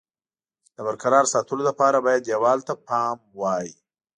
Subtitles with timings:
[0.75, 3.67] د برقرار ساتلو لپاره باید دېوال ته پام وای.